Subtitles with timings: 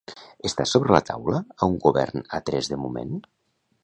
[0.49, 3.13] Està sobre la taula a un govern a tres de moment?